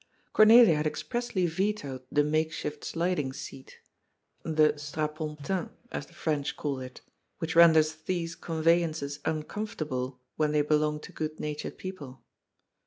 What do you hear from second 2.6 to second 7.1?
sliding seat— the "strapontin," as the French call it—